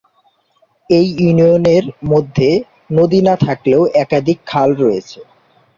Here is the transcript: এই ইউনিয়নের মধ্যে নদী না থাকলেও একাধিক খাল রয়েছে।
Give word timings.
এই 0.89 1.07
ইউনিয়নের 1.17 1.83
মধ্যে 2.11 2.49
নদী 2.91 3.19
না 3.27 3.35
থাকলেও 3.45 3.81
একাধিক 4.03 4.37
খাল 4.47 4.69
রয়েছে। 4.81 5.19